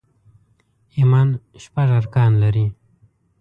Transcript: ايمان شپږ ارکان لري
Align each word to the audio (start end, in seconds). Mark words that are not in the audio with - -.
ايمان 0.97 1.29
شپږ 1.63 1.87
ارکان 1.99 2.31
لري 2.43 2.65